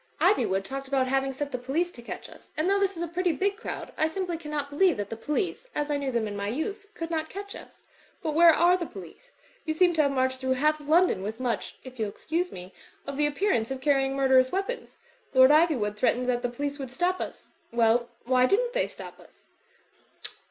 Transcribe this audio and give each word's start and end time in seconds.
Ivjrwood 0.19 0.63
talked 0.63 0.87
about 0.87 1.07
having 1.09 1.31
set 1.31 1.51
the 1.51 1.59
police 1.59 1.91
to 1.91 2.01
catch 2.01 2.27
us; 2.27 2.51
and 2.57 2.67
though 2.67 2.79
this 2.79 2.97
is 2.97 3.03
a 3.03 3.07
pretty 3.07 3.33
big 3.33 3.55
crowd, 3.55 3.93
I 3.97 4.07
simply 4.07 4.35
cannot 4.35 4.71
believe 4.71 4.97
that 4.97 5.11
the 5.11 5.15
police, 5.15 5.67
as 5.75 5.91
I 5.91 5.97
knew 5.97 6.11
them 6.11 6.27
in 6.27 6.35
my 6.35 6.47
youth, 6.47 6.87
could 6.95 7.11
not 7.11 7.29
catch 7.29 7.55
us. 7.55 7.83
But 8.23 8.33
where 8.33 8.51
are 8.51 8.75
the 8.75 8.87
police? 8.87 9.29
You 9.63 9.75
seem 9.75 9.93
to 9.93 10.01
have 10.01 10.11
marched 10.11 10.39
through 10.39 10.53
half 10.53 10.81
London 10.81 11.21
with 11.21 11.39
much 11.39 11.77
(if 11.83 11.99
you'll 11.99 12.09
excuse 12.09 12.51
me) 12.51 12.73
of 13.05 13.15
the 13.15 13.27
appearance 13.27 13.69
of 13.69 13.79
car 13.79 13.93
rying 13.93 14.15
murderous 14.15 14.51
weapons. 14.51 14.97
Lord 15.35 15.51
Ivywood 15.51 15.95
threatened 15.97 16.27
that 16.29 16.41
the 16.41 16.49
police 16.49 16.79
would 16.79 16.89
stop 16.89 17.21
us. 17.21 17.51
Well, 17.71 18.09
why 18.25 18.47
didn't 18.47 18.73
they 18.73 18.87
stop 18.87 19.19
us?" 19.19 19.45